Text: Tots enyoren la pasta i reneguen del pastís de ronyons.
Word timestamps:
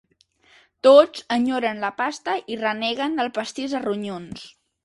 Tots 0.87 1.25
enyoren 1.35 1.83
la 1.85 1.93
pasta 2.01 2.37
i 2.55 2.59
reneguen 2.65 3.21
del 3.21 3.33
pastís 3.39 3.77
de 3.77 3.83
ronyons. 3.89 4.53